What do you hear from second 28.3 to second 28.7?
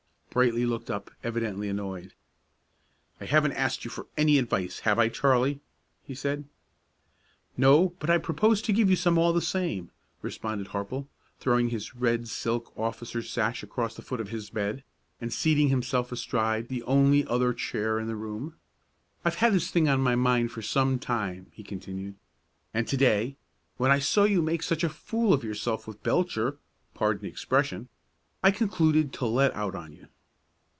I